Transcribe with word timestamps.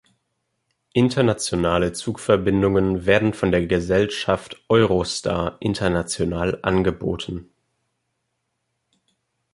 Internationale 0.93 1.93
Zugverbindungen 1.93 3.05
werden 3.05 3.35
von 3.35 3.51
der 3.51 3.67
Gesellschaft 3.67 4.59
Eurostar 4.67 5.57
International 5.59 6.57
angeboten. 6.63 7.51